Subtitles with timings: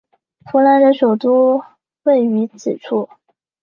[0.45, 1.63] 扶南的首都
[2.01, 3.07] 位于此处。